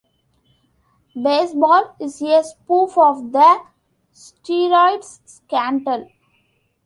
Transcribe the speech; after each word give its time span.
"Baseball" 1.21 1.95
is 1.99 2.23
a 2.23 2.43
spoof 2.43 2.97
of 2.97 3.31
the 3.33 3.61
steroids 4.11 5.19
scandal. 5.25 6.09